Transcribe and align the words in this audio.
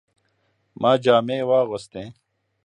ما 0.81 0.91
جامې 1.03 1.39
واغستې 1.49 2.03